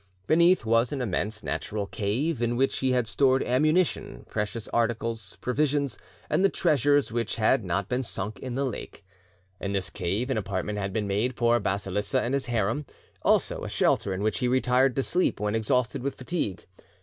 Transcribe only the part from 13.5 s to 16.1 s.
a shelter in which he retired to sleep when exhausted